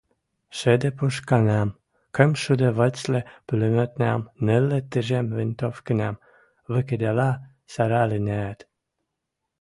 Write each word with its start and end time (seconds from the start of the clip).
Шӱдӹ 0.57 0.89
пушканам, 0.97 1.69
кымшӱдӹ 2.15 2.69
вӹцлӹ 2.77 3.21
пулемётнам, 3.45 4.21
нӹллӹ 4.45 4.79
тӹжем 4.91 5.25
винтовкынам 5.37 6.15
вӹкӹдӓлӓ 6.71 7.31
сӓрӓлӹнӓӓт 7.71 8.59